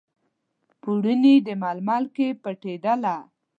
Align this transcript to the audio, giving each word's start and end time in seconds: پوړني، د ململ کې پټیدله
پوړني، 0.81 1.35
د 1.47 1.49
ململ 1.61 2.03
کې 2.15 2.27
پټیدله 2.43 3.15